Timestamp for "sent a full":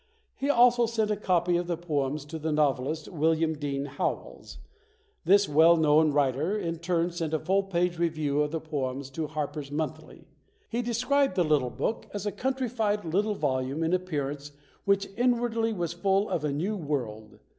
7.11-7.61